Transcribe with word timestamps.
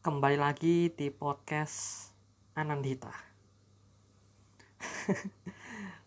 kembali 0.00 0.40
lagi 0.40 0.88
di 0.96 1.12
podcast 1.12 2.08
Anandita. 2.56 3.12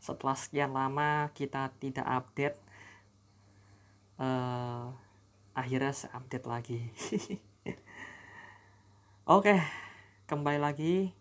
Setelah 0.05 0.33
sekian 0.33 0.73
lama 0.73 1.29
kita 1.37 1.69
tidak 1.77 2.01
update, 2.01 2.57
uh, 4.17 4.89
akhirnya 5.53 5.93
saya 5.93 6.17
update 6.17 6.47
lagi. 6.49 6.81
Oke, 9.37 9.61
kembali 10.25 10.57
lagi 10.57 11.13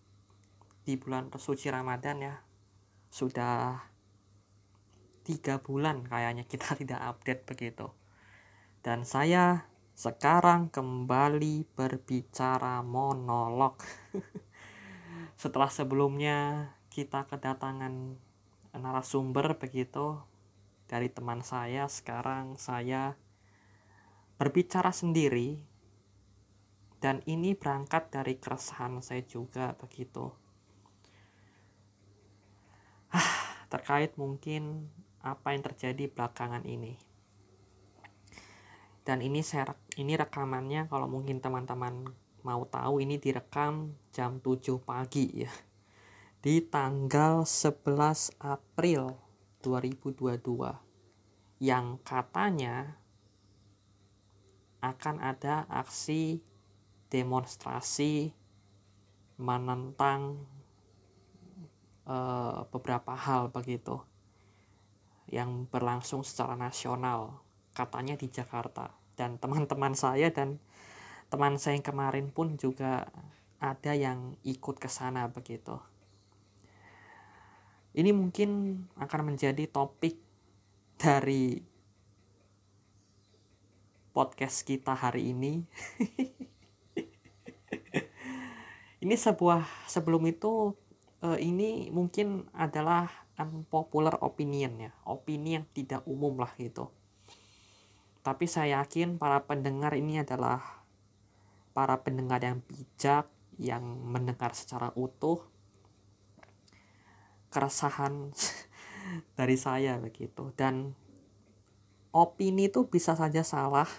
di 0.89 0.97
bulan 0.97 1.29
suci 1.29 1.69
Ramadan 1.69 2.25
ya. 2.25 2.41
Sudah 3.13 3.85
tiga 5.29 5.61
bulan 5.61 6.09
kayaknya 6.09 6.49
kita 6.49 6.73
tidak 6.81 7.05
update 7.05 7.45
begitu. 7.45 7.93
Dan 8.81 9.05
saya 9.05 9.69
sekarang 9.93 10.73
kembali 10.73 11.69
berbicara 11.77 12.81
monolog. 12.81 13.77
Setelah 15.41 15.69
sebelumnya 15.69 16.73
kita 16.89 17.29
kedatangan 17.29 18.17
narasumber 18.73 19.61
begitu 19.61 20.17
dari 20.89 21.13
teman 21.13 21.45
saya, 21.45 21.89
sekarang 21.93 22.57
saya 22.57 23.21
berbicara 24.41 24.91
sendiri 24.91 25.61
dan 27.05 27.21
ini 27.29 27.53
berangkat 27.53 28.09
dari 28.09 28.41
keresahan 28.41 29.05
saya 29.05 29.21
juga 29.29 29.77
begitu. 29.77 30.33
terkait 33.73 34.17
mungkin 34.17 34.89
apa 35.21 35.53
yang 35.55 35.63
terjadi 35.63 36.09
belakangan 36.11 36.65
ini 36.65 37.12
dan 39.03 39.19
ini 39.19 39.43
saya 39.43 39.75
ini 39.99 40.15
rekamannya 40.15 40.87
kalau 40.87 41.11
mungkin 41.11 41.43
teman-teman 41.43 42.07
mau 42.47 42.63
tahu 42.67 43.03
ini 43.03 43.19
direkam 43.19 43.99
jam 44.15 44.39
7 44.39 44.79
pagi 44.83 45.47
ya. 45.47 45.53
Di 46.43 46.59
tanggal 46.59 47.47
11 47.47 48.35
April 48.43 49.15
2022 49.63 50.43
yang 51.63 52.03
katanya 52.03 52.99
akan 54.83 55.23
ada 55.23 55.71
aksi 55.71 56.43
demonstrasi 57.07 58.35
menentang 59.39 60.43
uh, 62.11 62.67
beberapa 62.75 63.15
hal 63.15 63.47
begitu 63.55 64.03
yang 65.31 65.71
berlangsung 65.71 66.27
secara 66.27 66.59
nasional 66.59 67.39
katanya 67.73 68.21
di 68.21 68.29
Jakarta 68.29 68.93
dan 69.17 69.41
teman-teman 69.41 69.97
saya 69.97 70.29
dan 70.33 70.61
teman 71.33 71.57
saya 71.57 71.81
yang 71.81 71.85
kemarin 71.85 72.29
pun 72.29 72.61
juga 72.61 73.09
ada 73.57 73.93
yang 73.97 74.37
ikut 74.45 74.77
ke 74.77 74.89
sana 74.89 75.29
begitu. 75.33 75.81
Ini 77.93 78.13
mungkin 78.13 78.81
akan 78.97 79.33
menjadi 79.33 79.69
topik 79.69 80.17
dari 80.97 81.61
podcast 84.13 84.65
kita 84.65 84.97
hari 84.97 85.33
ini. 85.33 85.65
ini 89.05 89.15
sebuah 89.17 89.89
sebelum 89.89 90.25
itu 90.29 90.77
uh, 91.25 91.39
ini 91.41 91.89
mungkin 91.93 92.49
adalah 92.57 93.09
unpopular 93.41 94.21
opinion 94.21 94.89
ya, 94.89 94.93
opini 95.09 95.57
yang 95.57 95.65
tidak 95.73 96.05
umum 96.05 96.37
lah 96.41 96.53
gitu 96.61 96.93
tapi 98.23 98.47
saya 98.47 98.83
yakin 98.83 99.19
para 99.19 99.43
pendengar 99.51 99.99
ini 99.99 100.23
adalah 100.23 100.83
para 101.75 101.99
pendengar 102.07 102.39
yang 102.39 102.63
bijak, 102.63 103.27
yang 103.59 103.83
mendengar 103.83 104.55
secara 104.55 104.95
utuh 104.95 105.43
keresahan 107.51 108.31
dari 109.39 109.59
saya 109.59 109.99
begitu. 109.99 110.55
Dan 110.55 110.95
opini 112.15 112.71
itu 112.71 112.87
bisa 112.87 113.19
saja 113.19 113.43
salah 113.43 113.91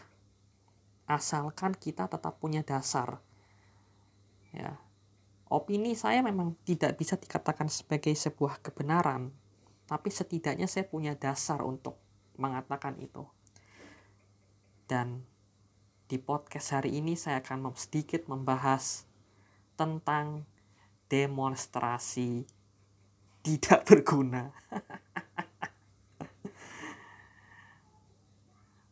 asalkan 1.04 1.76
kita 1.76 2.08
tetap 2.08 2.40
punya 2.40 2.64
dasar. 2.64 3.20
Ya. 4.56 4.80
Opini 5.52 5.94
saya 5.94 6.26
memang 6.26 6.58
tidak 6.66 6.98
bisa 6.98 7.14
dikatakan 7.14 7.70
sebagai 7.70 8.16
sebuah 8.18 8.64
kebenaran, 8.66 9.30
tapi 9.86 10.10
setidaknya 10.10 10.66
saya 10.66 10.88
punya 10.90 11.14
dasar 11.14 11.62
untuk 11.62 12.00
mengatakan 12.42 12.98
itu. 12.98 13.22
Dan 14.94 15.26
di 16.06 16.22
podcast 16.22 16.78
hari 16.78 17.02
ini 17.02 17.18
saya 17.18 17.42
akan 17.42 17.74
sedikit 17.74 18.30
membahas 18.30 19.10
tentang 19.74 20.46
demonstrasi 21.10 22.46
tidak 23.42 23.90
berguna. 23.90 24.54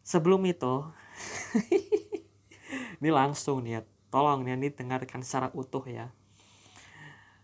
Sebelum 0.10 0.42
itu, 0.50 0.90
ini 2.98 3.10
langsung 3.14 3.62
nih 3.62 3.78
ya, 3.78 3.82
tolong 4.10 4.42
nih, 4.42 4.58
ini 4.58 4.74
dengarkan 4.74 5.22
secara 5.22 5.54
utuh 5.54 5.86
ya. 5.86 6.10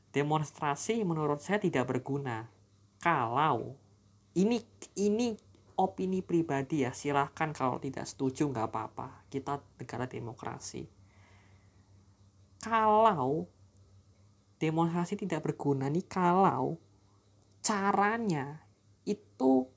Demonstrasi 0.10 1.06
menurut 1.06 1.46
saya 1.46 1.62
tidak 1.62 1.94
berguna 1.94 2.50
kalau 2.98 3.78
ini 4.34 4.66
ini 4.98 5.38
opini 5.78 6.26
pribadi 6.26 6.82
ya 6.82 6.92
silahkan 6.92 7.54
kalau 7.54 7.78
tidak 7.78 8.10
setuju 8.10 8.50
nggak 8.50 8.68
apa-apa. 8.74 9.30
Kita 9.30 9.62
negara 9.78 10.10
demokrasi. 10.10 10.90
Kalau 12.58 13.46
demonstrasi 14.58 15.14
tidak 15.22 15.46
berguna 15.46 15.86
nih 15.88 16.06
kalau 16.10 16.82
caranya 17.62 18.66
itu 19.06 19.70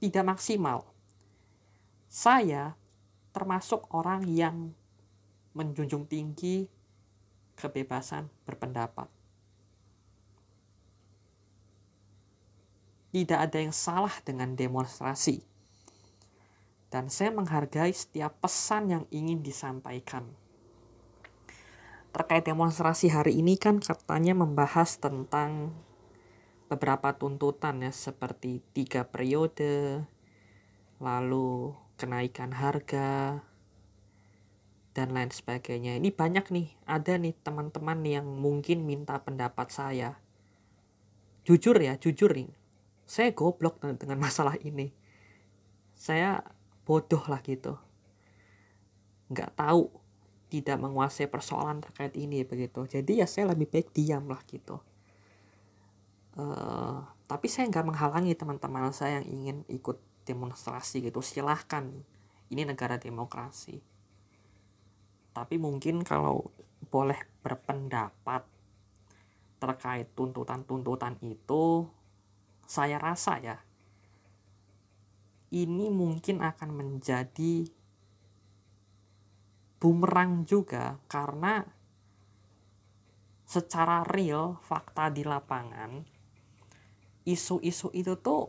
tidak 0.00 0.24
maksimal. 0.24 0.88
Saya 2.08 2.74
termasuk 3.30 3.92
orang 3.92 4.24
yang 4.26 4.72
menjunjung 5.52 6.08
tinggi 6.08 6.66
kebebasan 7.54 8.32
berpendapat 8.48 9.19
tidak 13.10 13.50
ada 13.50 13.58
yang 13.58 13.74
salah 13.74 14.14
dengan 14.22 14.54
demonstrasi. 14.54 15.42
Dan 16.90 17.06
saya 17.10 17.30
menghargai 17.30 17.94
setiap 17.94 18.38
pesan 18.42 18.90
yang 18.90 19.04
ingin 19.14 19.42
disampaikan. 19.42 20.26
Terkait 22.10 22.42
demonstrasi 22.42 23.10
hari 23.14 23.38
ini 23.38 23.54
kan 23.54 23.78
katanya 23.78 24.34
membahas 24.34 24.98
tentang 24.98 25.70
beberapa 26.66 27.14
tuntutan 27.14 27.82
ya 27.82 27.94
seperti 27.94 28.62
tiga 28.74 29.06
periode, 29.06 30.02
lalu 30.98 31.74
kenaikan 31.94 32.50
harga, 32.50 33.42
dan 34.90 35.14
lain 35.14 35.30
sebagainya. 35.30 35.94
Ini 36.02 36.10
banyak 36.10 36.50
nih, 36.50 36.68
ada 36.90 37.14
nih 37.14 37.34
teman-teman 37.46 38.02
yang 38.02 38.26
mungkin 38.26 38.82
minta 38.82 39.22
pendapat 39.22 39.70
saya. 39.70 40.18
Jujur 41.46 41.78
ya, 41.78 41.94
jujur 41.94 42.34
nih 42.34 42.59
saya 43.10 43.34
goblok 43.34 43.82
dengan 43.82 44.22
masalah 44.22 44.54
ini. 44.62 44.94
Saya 45.98 46.46
bodoh 46.86 47.26
lah 47.26 47.42
gitu. 47.42 47.74
Nggak 49.34 49.58
tahu 49.58 49.90
tidak 50.46 50.78
menguasai 50.78 51.26
persoalan 51.26 51.82
terkait 51.82 52.14
ini 52.14 52.46
begitu. 52.46 52.86
Jadi 52.86 53.18
ya 53.18 53.26
saya 53.26 53.50
lebih 53.50 53.66
baik 53.66 53.90
diam 53.90 54.30
lah 54.30 54.38
gitu. 54.46 54.78
Uh, 56.38 57.02
tapi 57.26 57.50
saya 57.50 57.66
nggak 57.66 57.82
menghalangi 57.82 58.38
teman-teman 58.38 58.94
saya 58.94 59.18
yang 59.18 59.26
ingin 59.26 59.58
ikut 59.66 59.98
demonstrasi 60.22 61.02
gitu. 61.02 61.18
Silahkan. 61.18 61.90
Ini 62.46 62.62
negara 62.62 62.94
demokrasi. 62.94 63.82
Tapi 65.34 65.58
mungkin 65.58 66.06
kalau 66.06 66.54
boleh 66.94 67.18
berpendapat 67.42 68.46
terkait 69.58 70.10
tuntutan-tuntutan 70.14 71.18
itu 71.22 71.90
saya 72.70 73.02
rasa 73.02 73.42
ya 73.42 73.58
ini 75.50 75.90
mungkin 75.90 76.38
akan 76.38 76.70
menjadi 76.70 77.66
bumerang 79.82 80.46
juga 80.46 81.02
karena 81.10 81.66
secara 83.42 84.06
real 84.06 84.62
fakta 84.62 85.10
di 85.10 85.26
lapangan 85.26 86.06
isu-isu 87.26 87.90
itu 87.90 88.14
tuh 88.22 88.46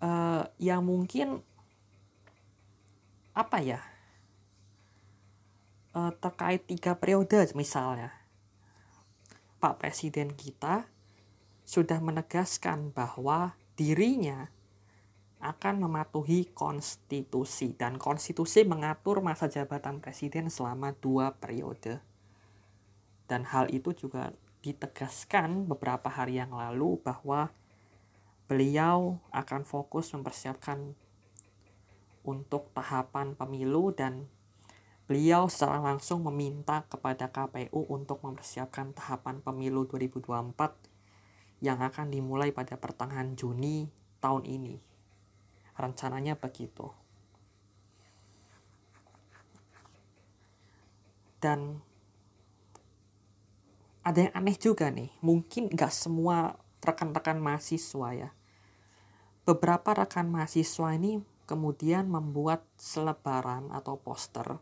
uh, 0.00 0.48
yang 0.56 0.80
mungkin 0.80 1.44
apa 3.36 3.58
ya 3.60 3.80
uh, 5.92 6.12
terkait 6.16 6.64
tiga 6.64 6.96
periode 6.96 7.52
misalnya. 7.52 8.14
Pak 9.60 9.80
Presiden 9.80 10.32
kita 10.32 10.93
sudah 11.64 11.98
menegaskan 11.98 12.92
bahwa 12.92 13.56
dirinya 13.74 14.52
akan 15.44 15.84
mematuhi 15.84 16.48
konstitusi 16.56 17.76
dan 17.76 18.00
konstitusi 18.00 18.64
mengatur 18.64 19.20
masa 19.20 19.48
jabatan 19.48 20.00
presiden 20.00 20.48
selama 20.48 20.96
dua 20.96 21.36
periode. 21.36 22.00
Dan 23.28 23.44
hal 23.48 23.68
itu 23.72 23.92
juga 23.92 24.32
ditegaskan 24.64 25.68
beberapa 25.68 26.08
hari 26.08 26.40
yang 26.40 26.56
lalu 26.56 26.96
bahwa 27.04 27.52
beliau 28.48 29.20
akan 29.32 29.68
fokus 29.68 30.12
mempersiapkan 30.16 30.96
untuk 32.24 32.72
tahapan 32.72 33.36
pemilu 33.36 33.92
dan 33.92 34.24
beliau 35.04 35.52
secara 35.52 35.76
langsung 35.84 36.24
meminta 36.24 36.88
kepada 36.88 37.28
KPU 37.28 37.84
untuk 37.92 38.24
mempersiapkan 38.24 38.96
tahapan 38.96 39.44
pemilu 39.44 39.84
2024 39.84 40.93
yang 41.64 41.80
akan 41.80 42.12
dimulai 42.12 42.52
pada 42.52 42.76
pertengahan 42.76 43.32
Juni 43.32 43.88
tahun 44.20 44.44
ini. 44.44 44.76
Rencananya 45.80 46.36
begitu. 46.36 46.92
Dan 51.40 51.80
ada 54.04 54.28
yang 54.28 54.34
aneh 54.36 54.56
juga 54.60 54.92
nih. 54.92 55.08
Mungkin 55.24 55.72
nggak 55.72 55.92
semua 55.92 56.60
rekan-rekan 56.84 57.40
mahasiswa 57.40 58.08
ya. 58.12 58.30
Beberapa 59.48 59.96
rekan 60.04 60.28
mahasiswa 60.28 60.92
ini 60.92 61.24
kemudian 61.48 62.08
membuat 62.12 62.64
selebaran 62.76 63.72
atau 63.72 63.96
poster. 63.96 64.60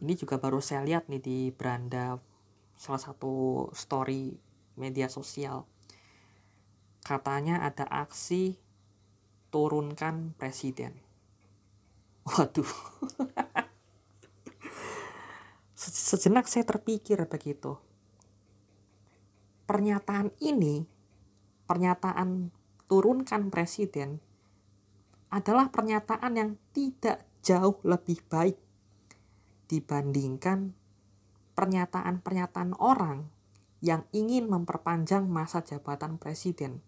Ini 0.00 0.16
juga 0.16 0.40
baru 0.40 0.60
saya 0.64 0.84
lihat 0.84 1.08
nih 1.12 1.20
di 1.20 1.38
beranda 1.52 2.20
salah 2.76 3.00
satu 3.00 3.68
story 3.76 4.32
media 4.80 5.12
sosial. 5.12 5.68
Katanya 7.00 7.64
ada 7.64 7.88
aksi 7.88 8.60
turunkan 9.50 10.36
presiden. 10.38 10.94
Waduh. 12.24 12.68
Sejenak 15.80 16.46
saya 16.46 16.68
terpikir 16.68 17.18
begitu. 17.26 17.80
Pernyataan 19.64 20.34
ini, 20.42 20.84
pernyataan 21.66 22.50
turunkan 22.90 23.48
presiden, 23.48 24.20
adalah 25.30 25.70
pernyataan 25.70 26.32
yang 26.34 26.50
tidak 26.74 27.22
jauh 27.40 27.78
lebih 27.86 28.20
baik 28.26 28.58
dibandingkan 29.70 30.74
pernyataan-pernyataan 31.54 32.74
orang 32.82 33.30
yang 33.78 34.04
ingin 34.10 34.50
memperpanjang 34.50 35.30
masa 35.30 35.62
jabatan 35.62 36.18
presiden 36.18 36.82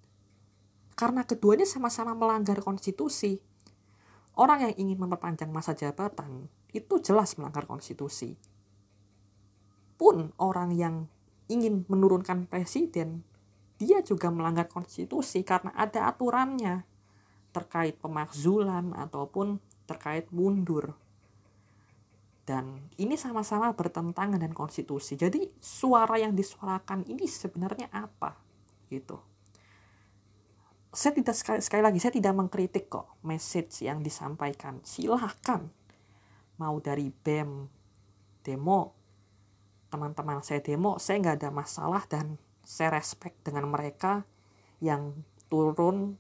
karena 0.93 1.25
keduanya 1.25 1.65
sama-sama 1.65 2.13
melanggar 2.13 2.61
konstitusi. 2.61 3.41
Orang 4.33 4.65
yang 4.65 4.75
ingin 4.77 4.97
memperpanjang 4.97 5.53
masa 5.53 5.77
jabatan 5.77 6.49
itu 6.73 6.95
jelas 7.05 7.37
melanggar 7.37 7.69
konstitusi. 7.69 8.37
Pun 10.01 10.33
orang 10.41 10.73
yang 10.73 11.05
ingin 11.53 11.85
menurunkan 11.85 12.49
presiden, 12.49 13.25
dia 13.77 14.01
juga 14.01 14.33
melanggar 14.33 14.73
konstitusi 14.73 15.45
karena 15.45 15.77
ada 15.77 16.09
aturannya 16.09 16.89
terkait 17.53 18.01
pemakzulan 18.01 18.97
ataupun 18.97 19.61
terkait 19.85 20.33
mundur. 20.33 20.97
Dan 22.43 22.89
ini 22.99 23.15
sama-sama 23.21 23.71
bertentangan 23.77 24.41
dengan 24.41 24.57
konstitusi. 24.57 25.15
Jadi 25.15 25.47
suara 25.61 26.17
yang 26.19 26.33
disuarakan 26.33 27.05
ini 27.07 27.29
sebenarnya 27.29 27.93
apa? 27.93 28.35
Gitu 28.89 29.32
saya 30.93 31.17
tidak 31.17 31.33
sekali, 31.33 31.61
sekali 31.65 31.83
lagi 31.83 31.99
saya 32.05 32.13
tidak 32.13 32.37
mengkritik 32.37 32.93
kok 32.93 33.17
message 33.25 33.81
yang 33.81 34.05
disampaikan. 34.05 34.85
Silahkan. 34.85 35.73
Mau 36.61 36.77
dari 36.85 37.09
bem 37.09 37.73
demo 38.45 38.93
teman-teman 39.89 40.45
saya 40.45 40.61
demo 40.61 40.97
saya 41.01 41.21
nggak 41.21 41.37
ada 41.41 41.51
masalah 41.53 42.05
dan 42.09 42.37
saya 42.65 42.97
respect 42.97 43.41
dengan 43.45 43.69
mereka 43.73 44.25
yang 44.85 45.25
turun 45.49 46.17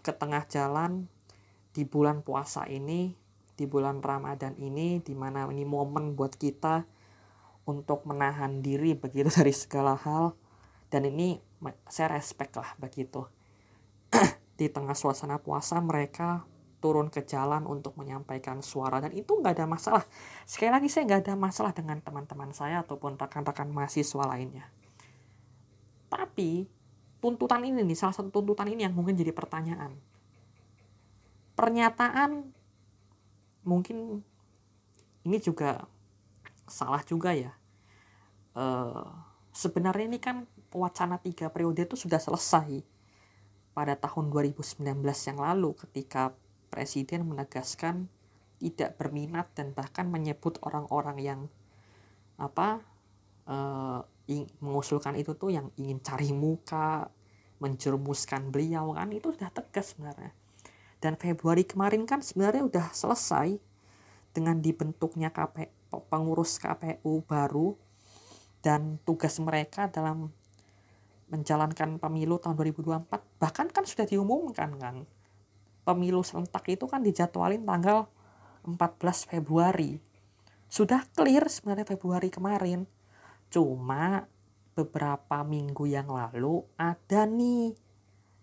ke 0.00 0.12
tengah 0.12 0.44
jalan 0.48 1.08
di 1.76 1.84
bulan 1.84 2.24
puasa 2.24 2.64
ini 2.68 3.12
di 3.58 3.64
bulan 3.68 4.00
Ramadan 4.00 4.56
ini 4.56 5.04
di 5.04 5.12
mana 5.12 5.44
ini 5.52 5.68
momen 5.68 6.16
buat 6.16 6.32
kita 6.32 6.88
untuk 7.68 8.08
menahan 8.08 8.64
diri 8.64 8.96
begitu 8.96 9.28
dari 9.36 9.52
segala 9.52 10.00
hal. 10.00 10.32
Dan 10.88 11.04
ini 11.04 11.36
saya 11.92 12.16
respect 12.16 12.56
lah 12.56 12.72
begitu 12.80 13.28
di 14.58 14.66
tengah 14.66 14.98
suasana 14.98 15.38
puasa 15.38 15.78
mereka 15.78 16.42
turun 16.82 17.10
ke 17.10 17.22
jalan 17.22 17.62
untuk 17.66 17.94
menyampaikan 17.94 18.58
suara. 18.58 18.98
Dan 18.98 19.14
itu 19.14 19.38
nggak 19.38 19.54
ada 19.54 19.66
masalah. 19.70 20.04
Sekali 20.42 20.74
lagi 20.74 20.90
saya 20.90 21.06
nggak 21.06 21.22
ada 21.30 21.34
masalah 21.38 21.72
dengan 21.74 22.02
teman-teman 22.02 22.50
saya 22.50 22.82
ataupun 22.82 23.14
rekan-rekan 23.14 23.70
mahasiswa 23.70 24.24
lainnya. 24.26 24.66
Tapi 26.10 26.66
tuntutan 27.22 27.62
ini 27.62 27.86
nih 27.86 27.98
salah 27.98 28.14
satu 28.14 28.30
tuntutan 28.30 28.66
ini 28.66 28.86
yang 28.86 28.94
mungkin 28.94 29.14
jadi 29.14 29.30
pertanyaan. 29.30 29.94
Pernyataan 31.54 32.50
mungkin 33.66 34.22
ini 35.26 35.38
juga 35.42 35.86
salah 36.70 37.02
juga 37.02 37.34
ya. 37.34 37.54
E, 38.54 38.64
sebenarnya 39.50 40.06
ini 40.06 40.18
kan 40.22 40.46
wacana 40.70 41.18
tiga 41.18 41.50
periode 41.50 41.82
itu 41.82 41.98
sudah 41.98 42.22
selesai 42.22 42.97
pada 43.78 43.94
tahun 43.94 44.34
2019 44.34 44.74
yang 45.06 45.38
lalu 45.38 45.70
ketika 45.86 46.34
presiden 46.66 47.30
menegaskan 47.30 48.10
tidak 48.58 48.98
berminat 48.98 49.46
dan 49.54 49.70
bahkan 49.70 50.10
menyebut 50.10 50.58
orang-orang 50.66 51.16
yang 51.22 51.40
apa 52.42 52.82
uh, 53.46 54.02
mengusulkan 54.58 55.14
itu 55.14 55.38
tuh 55.38 55.54
yang 55.54 55.70
ingin 55.78 56.02
cari 56.02 56.34
muka 56.34 57.06
menjerumuskan 57.62 58.50
beliau 58.50 58.98
kan 58.98 59.14
itu 59.14 59.30
sudah 59.30 59.54
tegas 59.54 59.94
sebenarnya. 59.94 60.34
Dan 60.98 61.14
Februari 61.14 61.62
kemarin 61.62 62.02
kan 62.02 62.18
sebenarnya 62.18 62.66
udah 62.66 62.86
selesai 62.90 63.62
dengan 64.34 64.58
dibentuknya 64.58 65.30
KP, 65.30 65.70
pengurus 66.10 66.58
KPU 66.58 67.22
baru 67.22 67.78
dan 68.58 68.98
tugas 69.06 69.38
mereka 69.38 69.86
dalam 69.86 70.34
menjalankan 71.28 72.00
pemilu 72.00 72.40
tahun 72.40 72.56
2024 72.56 73.40
bahkan 73.40 73.68
kan 73.68 73.84
sudah 73.84 74.08
diumumkan 74.08 74.72
kan 74.80 75.04
pemilu 75.88 76.20
serentak 76.20 76.68
itu 76.68 76.84
kan 76.84 77.00
dijadwalin 77.00 77.64
tanggal 77.64 78.12
14 78.68 79.32
Februari. 79.32 79.96
Sudah 80.68 81.00
clear 81.16 81.48
sebenarnya 81.48 81.88
Februari 81.88 82.28
kemarin. 82.28 82.84
Cuma 83.48 84.28
beberapa 84.76 85.40
minggu 85.40 85.88
yang 85.88 86.12
lalu 86.12 86.60
ada 86.76 87.24
nih 87.24 87.72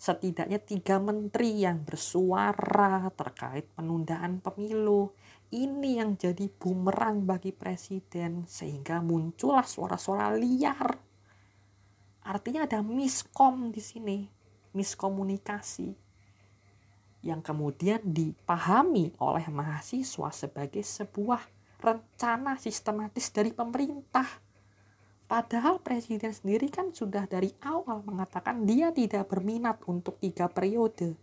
setidaknya 0.02 0.58
tiga 0.58 0.98
menteri 0.98 1.62
yang 1.62 1.86
bersuara 1.86 3.14
terkait 3.14 3.70
penundaan 3.78 4.42
pemilu. 4.42 5.14
Ini 5.54 6.02
yang 6.02 6.18
jadi 6.18 6.50
bumerang 6.50 7.30
bagi 7.30 7.54
presiden 7.54 8.50
sehingga 8.50 9.06
muncullah 9.06 9.64
suara-suara 9.64 10.34
liar 10.34 11.15
Artinya 12.26 12.66
ada 12.66 12.82
miskom 12.82 13.70
di 13.70 13.78
sini, 13.78 14.26
miskomunikasi 14.74 15.94
yang 17.26 17.42
kemudian 17.42 18.02
dipahami 18.06 19.14
oleh 19.18 19.46
mahasiswa 19.50 20.30
sebagai 20.30 20.82
sebuah 20.86 21.42
rencana 21.82 22.58
sistematis 22.58 23.34
dari 23.34 23.50
pemerintah. 23.50 24.26
Padahal 25.26 25.82
presiden 25.82 26.34
sendiri 26.34 26.70
kan 26.70 26.94
sudah 26.94 27.26
dari 27.26 27.50
awal 27.66 28.06
mengatakan 28.06 28.66
dia 28.66 28.94
tidak 28.94 29.26
berminat 29.30 29.82
untuk 29.90 30.22
tiga 30.22 30.46
periode. 30.46 31.18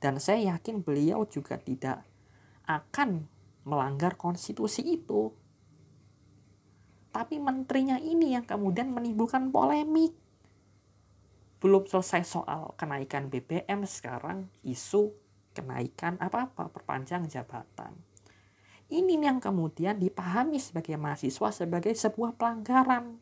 Dan 0.00 0.20
saya 0.20 0.52
yakin 0.56 0.84
beliau 0.84 1.24
juga 1.24 1.56
tidak 1.56 2.04
akan 2.68 3.24
melanggar 3.64 4.20
konstitusi 4.20 4.84
itu. 4.84 5.32
Tapi 7.08 7.40
menterinya 7.40 7.96
ini 7.96 8.36
yang 8.36 8.44
kemudian 8.44 8.92
menimbulkan 8.92 9.48
polemik 9.48 10.12
belum 11.58 11.90
selesai 11.90 12.22
soal 12.22 12.74
kenaikan 12.78 13.26
BBM 13.26 13.82
sekarang 13.82 14.46
isu 14.62 15.10
kenaikan 15.50 16.14
apa-apa 16.22 16.70
perpanjang 16.70 17.26
jabatan. 17.26 17.98
Ini 18.88 19.20
yang 19.20 19.42
kemudian 19.42 20.00
dipahami 20.00 20.56
sebagai 20.56 20.96
mahasiswa 20.96 21.52
sebagai 21.52 21.92
sebuah 21.92 22.38
pelanggaran. 22.38 23.20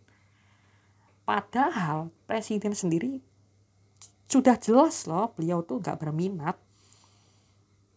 Padahal 1.26 2.14
presiden 2.28 2.70
sendiri 2.70 3.18
sudah 4.30 4.54
jelas 4.62 5.10
loh 5.10 5.34
beliau 5.34 5.66
tuh 5.66 5.82
gak 5.82 5.98
berminat. 5.98 6.54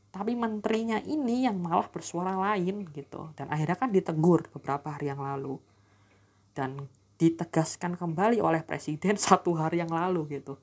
Tapi 0.09 0.33
menterinya 0.33 0.97
ini 1.05 1.45
yang 1.45 1.61
malah 1.61 1.85
bersuara 1.85 2.33
lain 2.33 2.89
gitu. 2.89 3.29
Dan 3.37 3.53
akhirnya 3.53 3.77
kan 3.77 3.93
ditegur 3.93 4.49
beberapa 4.49 4.97
hari 4.97 5.13
yang 5.13 5.21
lalu. 5.21 5.61
Dan 6.57 6.89
ditegaskan 7.19 7.99
kembali 7.99 8.39
oleh 8.39 8.63
presiden 8.63 9.19
satu 9.27 9.53
hari 9.59 9.83
yang 9.83 9.91
lalu 9.91 10.39
gitu. 10.39 10.55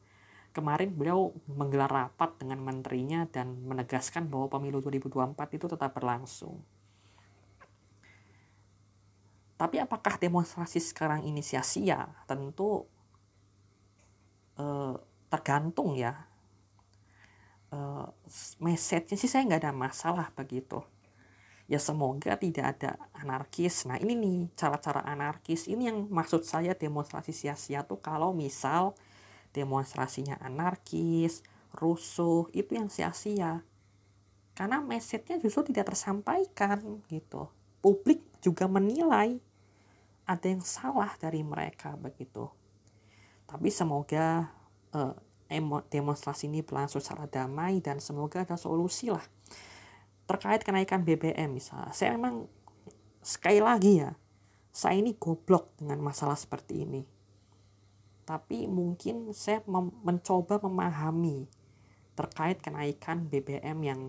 kemarin 0.57 0.89
beliau 0.89 1.37
menggelar 1.53 1.93
rapat 1.93 2.41
dengan 2.41 2.57
menterinya 2.65 3.29
dan 3.29 3.61
menegaskan 3.69 4.25
bahwa 4.25 4.49
pemilu 4.49 4.81
2024 4.81 5.37
itu 5.53 5.69
tetap 5.69 5.93
berlangsung. 5.93 6.65
Tapi 9.61 9.77
apakah 9.77 10.17
demonstrasi 10.17 10.81
sekarang 10.81 11.29
ini 11.29 11.45
sia-sia? 11.45 12.09
Tentu 12.25 12.89
eh, 14.57 14.97
tergantung 15.29 15.93
ya. 15.93 16.25
Eh, 17.69 18.07
message-nya 18.57 19.21
sih 19.21 19.29
saya 19.29 19.45
nggak 19.45 19.61
ada 19.61 19.77
masalah 19.77 20.33
begitu 20.33 20.81
ya 21.67 21.83
semoga 21.83 22.39
tidak 22.39 22.79
ada 22.79 22.91
anarkis. 23.19 23.87
Nah 23.91 23.99
ini 23.99 24.15
nih 24.15 24.39
cara-cara 24.55 25.03
anarkis 25.03 25.67
ini 25.67 25.91
yang 25.91 26.07
maksud 26.07 26.47
saya 26.47 26.79
demonstrasi 26.79 27.35
sia-sia 27.35 27.83
tuh 27.83 27.99
kalau 27.99 28.31
misal 28.31 28.95
demonstrasinya 29.51 30.39
anarkis, 30.39 31.43
rusuh 31.75 32.47
itu 32.55 32.79
yang 32.79 32.87
sia-sia. 32.87 33.67
Karena 34.57 34.81
message-nya 34.81 35.37
justru 35.37 35.69
tidak 35.75 35.93
tersampaikan 35.93 37.05
gitu. 37.13 37.51
Publik 37.85 38.25
juga 38.41 38.65
menilai 38.71 39.37
ada 40.25 40.47
yang 40.47 40.65
salah 40.65 41.13
dari 41.21 41.45
mereka 41.45 41.93
begitu. 41.99 42.49
Tapi 43.47 43.69
semoga 43.69 44.51
uh, 44.97 45.15
demonstrasi 45.93 46.51
ini 46.51 46.65
berlangsung 46.65 46.99
secara 46.99 47.31
damai 47.31 47.79
dan 47.79 48.03
semoga 48.03 48.43
ada 48.43 48.59
solusi 48.59 49.13
lah 49.13 49.23
terkait 50.27 50.63
kenaikan 50.63 51.07
BBM 51.07 51.55
misalnya 51.55 51.95
saya 51.95 52.15
memang 52.19 52.51
sekali 53.23 53.63
lagi 53.63 54.03
ya 54.03 54.15
saya 54.77 55.01
ini 55.01 55.17
goblok 55.17 55.73
dengan 55.81 56.05
masalah 56.05 56.37
seperti 56.37 56.85
ini. 56.85 57.01
Tapi 58.29 58.69
mungkin 58.69 59.33
saya 59.33 59.65
mem 59.65 59.89
mencoba 60.05 60.61
memahami 60.61 61.49
terkait 62.13 62.61
kenaikan 62.61 63.25
BBM 63.25 63.79
yang 63.81 64.01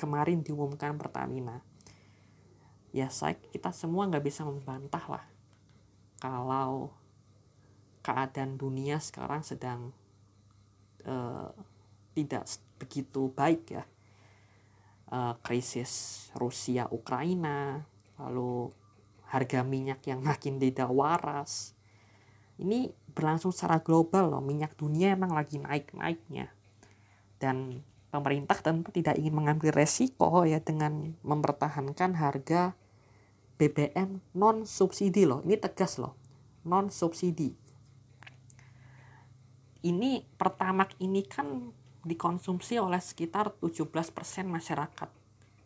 kemarin 0.00 0.40
diumumkan 0.40 0.96
Pertamina. 0.96 1.60
Ya 2.88 3.12
saya 3.12 3.36
kita 3.36 3.68
semua 3.76 4.08
nggak 4.08 4.24
bisa 4.24 4.48
membantah 4.48 5.04
lah 5.04 5.24
kalau 6.24 6.88
keadaan 8.00 8.56
dunia 8.56 9.04
sekarang 9.04 9.44
sedang 9.44 9.92
uh, 11.04 11.52
tidak 12.16 12.48
begitu 12.80 13.28
baik 13.36 13.76
ya 13.76 13.84
uh, 15.12 15.34
krisis 15.40 16.26
Rusia 16.36 16.88
Ukraina 16.88 17.84
lalu 18.18 18.72
harga 19.28 19.60
minyak 19.60 20.04
yang 20.08 20.24
makin 20.24 20.56
tidak 20.56 20.88
waras. 20.88 21.76
Ini 22.58 22.90
berlangsung 23.14 23.54
secara 23.54 23.78
global 23.78 24.34
loh 24.34 24.42
minyak 24.42 24.74
dunia 24.74 25.14
emang 25.14 25.30
lagi 25.30 25.62
naik 25.62 25.94
naiknya 25.94 26.50
dan 27.38 27.86
pemerintah 28.10 28.58
tentu 28.58 28.90
tidak 28.90 29.14
ingin 29.14 29.34
mengambil 29.34 29.70
resiko 29.70 30.42
ya 30.42 30.58
dengan 30.58 31.14
mempertahankan 31.22 32.18
harga 32.18 32.74
BBM 33.58 34.22
non 34.34 34.66
subsidi 34.66 35.22
loh. 35.22 35.44
Ini 35.46 35.54
tegas 35.60 36.02
loh 36.02 36.18
non 36.66 36.90
subsidi 36.90 37.68
ini 39.86 40.26
pertamak 40.36 40.98
ini 40.98 41.22
kan 41.22 41.70
dikonsumsi 42.06 42.78
oleh 42.78 43.02
sekitar 43.02 43.54
17% 43.58 43.90
masyarakat. 44.46 45.10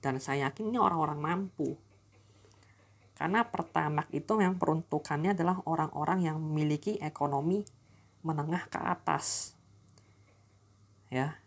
Dan 0.02 0.18
saya 0.18 0.50
yakin 0.50 0.72
ini 0.72 0.78
orang-orang 0.80 1.20
mampu. 1.20 1.78
Karena 3.14 3.46
pertamak 3.46 4.10
itu 4.10 4.34
memang 4.34 4.58
peruntukannya 4.58 5.36
adalah 5.36 5.62
orang-orang 5.68 6.26
yang 6.26 6.36
memiliki 6.42 6.98
ekonomi 6.98 7.62
menengah 8.26 8.66
ke 8.66 8.82
atas. 8.82 9.54
Ya. 11.12 11.38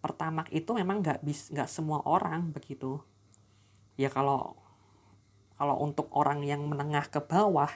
Pertamak 0.00 0.48
itu 0.48 0.72
memang 0.72 1.04
nggak 1.04 1.20
bis 1.20 1.52
nggak 1.52 1.68
semua 1.68 2.00
orang 2.08 2.48
begitu. 2.56 3.04
Ya 4.00 4.08
kalau 4.08 4.56
kalau 5.60 5.76
untuk 5.76 6.08
orang 6.16 6.40
yang 6.40 6.64
menengah 6.64 7.04
ke 7.12 7.20
bawah 7.20 7.68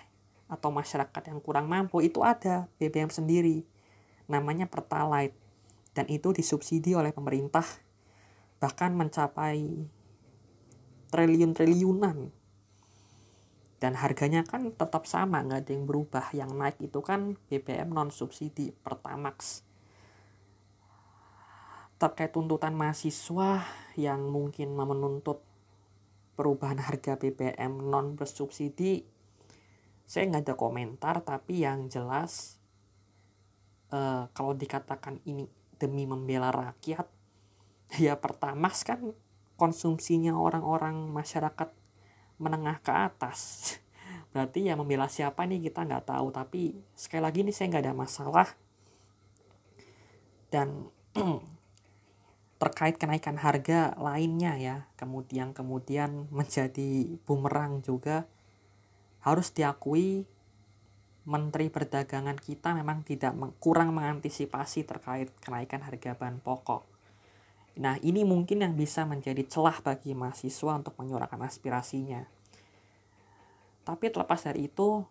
atau 0.48 0.72
masyarakat 0.72 1.20
yang 1.28 1.40
kurang 1.44 1.68
mampu 1.68 2.00
itu 2.00 2.24
ada 2.24 2.64
BBM 2.80 3.12
sendiri 3.12 3.68
namanya 4.31 4.69
Pertalite. 4.71 5.37
Dan 5.95 6.11
itu 6.11 6.35
disubsidi 6.35 6.99
oleh 6.99 7.14
pemerintah 7.14 7.62
bahkan 8.59 8.97
mencapai 8.97 9.87
triliun-triliunan. 11.14 12.35
Dan 13.78 13.93
harganya 14.00 14.43
kan 14.43 14.73
tetap 14.75 15.07
sama 15.07 15.45
nggak 15.45 15.69
ada 15.69 15.71
yang 15.71 15.87
berubah. 15.87 16.26
Yang 16.35 16.50
naik 16.57 16.78
itu 16.83 16.99
kan 17.04 17.38
BBM 17.52 17.95
non 17.95 18.11
subsidi 18.11 18.75
Pertamax. 18.75 19.62
Terkait 22.00 22.35
tuntutan 22.35 22.75
mahasiswa 22.75 23.62
yang 23.95 24.26
mungkin 24.33 24.75
menuntut 24.75 25.47
perubahan 26.35 26.83
harga 26.83 27.14
BBM 27.14 27.87
non 27.87 28.19
bersubsidi 28.19 29.07
saya 30.04 30.28
nggak 30.28 30.45
ada 30.45 30.54
komentar 30.59 31.16
tapi 31.25 31.64
yang 31.64 31.88
jelas 31.88 32.61
uh, 33.94 34.26
kalau 34.34 34.52
dikatakan 34.58 35.22
ini 35.22 35.46
demi 35.78 36.02
membela 36.10 36.50
rakyat 36.50 37.06
ya 38.04 38.18
pertama 38.18 38.74
kan 38.74 39.14
konsumsinya 39.54 40.34
orang-orang 40.34 41.14
masyarakat 41.14 41.70
menengah 42.42 42.82
ke 42.82 42.90
atas. 42.90 43.40
Berarti 44.34 44.66
ya 44.66 44.74
membela 44.74 45.06
siapa 45.06 45.46
nih 45.46 45.70
kita 45.70 45.86
nggak 45.86 46.10
tahu. 46.10 46.34
Tapi 46.34 46.74
sekali 46.98 47.22
lagi 47.22 47.46
ini 47.46 47.54
saya 47.54 47.70
nggak 47.70 47.84
ada 47.86 47.94
masalah. 47.94 48.48
Dan 50.50 50.90
terkait 52.64 52.96
kenaikan 52.96 53.36
harga 53.36 53.92
lainnya 54.00 54.56
ya 54.56 54.76
kemudian 54.96 55.52
kemudian 55.52 56.24
menjadi 56.38 57.18
bumerang 57.28 57.84
juga 57.84 58.24
harus 59.20 59.52
diakui 59.52 60.24
Menteri 61.25 61.73
Perdagangan 61.73 62.37
kita 62.37 62.76
memang 62.76 63.00
tidak 63.00 63.33
kurang 63.57 63.97
mengantisipasi 63.97 64.85
terkait 64.85 65.33
kenaikan 65.40 65.81
harga 65.81 66.12
bahan 66.12 66.45
pokok. 66.45 66.85
Nah, 67.81 67.99
ini 68.04 68.23
mungkin 68.23 68.62
yang 68.62 68.76
bisa 68.76 69.02
menjadi 69.09 69.43
celah 69.49 69.81
bagi 69.81 70.14
mahasiswa 70.14 70.78
untuk 70.78 70.95
menyuarakan 71.00 71.43
aspirasinya. 71.49 72.23
Tapi 73.83 74.12
terlepas 74.12 74.47
dari 74.47 74.71
itu, 74.71 75.02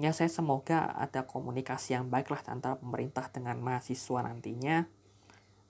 ya 0.00 0.10
saya 0.10 0.32
semoga 0.32 0.90
ada 0.96 1.22
komunikasi 1.28 1.94
yang 1.94 2.10
baiklah 2.10 2.42
antara 2.50 2.74
pemerintah 2.80 3.30
dengan 3.30 3.62
mahasiswa 3.62 4.26
nantinya. 4.26 4.88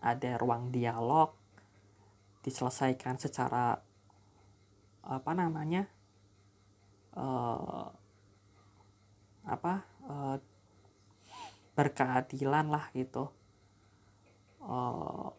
Ada 0.01 0.41
ruang 0.41 0.73
dialog, 0.73 1.35
diselesaikan 2.47 3.19
secara 3.19 3.83
apa 5.07 5.33
namanya 5.35 5.91
uh, 7.21 7.76
apa 9.47 9.87
uh, 10.11 10.37
berkeadilan 11.79 12.67
lah 12.69 12.91
gitu. 12.93 13.31
Uh, 14.67 15.31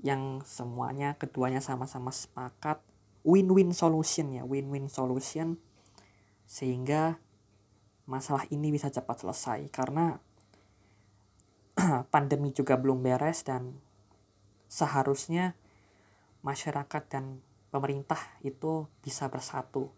yang 0.00 0.40
semuanya 0.42 1.14
keduanya 1.20 1.60
sama-sama 1.60 2.08
sepakat 2.10 2.80
win-win 3.22 3.70
solution 3.70 4.34
ya 4.34 4.42
win-win 4.42 4.90
solution. 4.90 5.56
Sehingga 6.50 7.22
masalah 8.10 8.42
ini 8.50 8.74
bisa 8.74 8.90
cepat 8.90 9.22
selesai 9.22 9.70
karena 9.70 10.18
pandemi 12.12 12.50
juga 12.50 12.74
belum 12.74 13.06
beres 13.06 13.46
dan 13.46 13.78
seharusnya 14.66 15.54
masyarakat 16.42 17.02
dan 17.06 17.38
pemerintah 17.70 18.18
itu 18.42 18.90
bisa 19.04 19.30
bersatu 19.30 19.94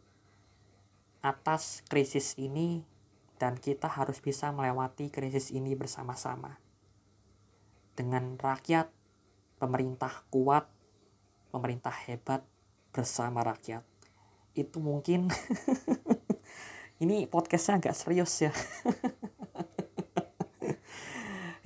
atas 1.23 1.87
krisis 1.87 2.35
ini 2.35 2.83
dan 3.39 3.55
kita 3.55 3.87
harus 3.87 4.19
bisa 4.19 4.51
melewati 4.51 5.09
krisis 5.09 5.55
ini 5.55 5.79
bersama-sama. 5.79 6.59
Dengan 7.95 8.35
rakyat, 8.39 8.91
pemerintah 9.63 10.27
kuat, 10.31 10.67
pemerintah 11.55 11.95
hebat 12.07 12.43
bersama 12.91 13.47
rakyat. 13.47 13.87
Itu 14.59 14.83
mungkin 14.83 15.31
ini 17.03 17.31
podcastnya 17.31 17.79
agak 17.79 17.95
serius 17.95 18.35
ya. 18.43 18.53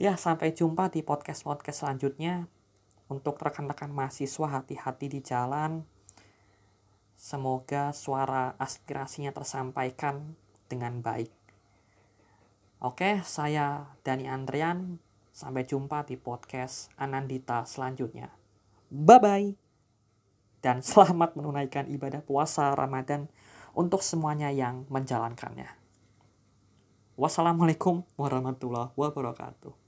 ya 0.05 0.13
sampai 0.21 0.53
jumpa 0.53 0.93
di 0.93 1.01
podcast-podcast 1.01 1.85
selanjutnya. 1.85 2.53
Untuk 3.07 3.39
rekan-rekan 3.39 3.95
mahasiswa 3.95 4.61
hati-hati 4.61 5.07
di 5.07 5.23
jalan, 5.23 5.87
Semoga 7.17 7.97
suara 7.97 8.53
aspirasinya 8.61 9.33
tersampaikan 9.33 10.37
dengan 10.69 11.01
baik. 11.01 11.33
Oke, 12.85 13.25
saya 13.25 13.97
Dani 14.05 14.29
Andrian. 14.29 15.01
Sampai 15.33 15.69
jumpa 15.69 16.05
di 16.09 16.17
podcast 16.17 16.93
Anandita 16.97 17.65
selanjutnya. 17.65 18.33
Bye-bye. 18.93 19.57
Dan 20.61 20.81
selamat 20.85 21.37
menunaikan 21.37 21.89
ibadah 21.89 22.21
puasa 22.25 22.73
Ramadan 22.73 23.29
untuk 23.77 24.01
semuanya 24.01 24.49
yang 24.49 24.89
menjalankannya. 24.89 25.69
Wassalamualaikum 27.17 28.05
warahmatullahi 28.21 28.93
wabarakatuh. 28.93 29.86